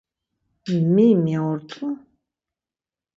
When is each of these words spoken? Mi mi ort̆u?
Mi 0.93 1.05
mi 1.23 1.33
ort̆u? 1.51 1.85